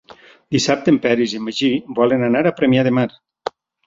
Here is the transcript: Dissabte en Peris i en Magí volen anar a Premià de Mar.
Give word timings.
Dissabte 0.53 0.89
en 0.93 0.95
Peris 1.03 1.35
i 1.35 1.39
en 1.41 1.45
Magí 1.47 1.69
volen 1.99 2.25
anar 2.29 2.41
a 2.47 2.53
Premià 2.61 2.87
de 2.89 2.95
Mar. 3.01 3.05